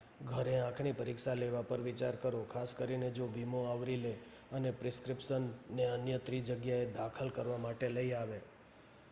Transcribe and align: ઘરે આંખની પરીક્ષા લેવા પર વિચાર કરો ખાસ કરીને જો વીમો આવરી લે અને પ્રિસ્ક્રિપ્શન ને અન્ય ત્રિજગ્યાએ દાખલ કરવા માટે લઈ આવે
ઘરે 0.27 0.53
આંખની 0.59 0.93
પરીક્ષા 0.93 1.35
લેવા 1.35 1.61
પર 1.63 1.81
વિચાર 1.81 2.15
કરો 2.17 2.39
ખાસ 2.45 2.71
કરીને 2.75 3.09
જો 3.11 3.25
વીમો 3.27 3.61
આવરી 3.65 3.99
લે 3.99 4.13
અને 4.51 4.71
પ્રિસ્ક્રિપ્શન 4.79 5.43
ને 5.75 5.85
અન્ય 5.91 6.17
ત્રિજગ્યાએ 6.25 6.91
દાખલ 6.93 7.29
કરવા 7.31 7.59
માટે 7.59 7.87
લઈ 7.89 8.11
આવે 8.15 8.39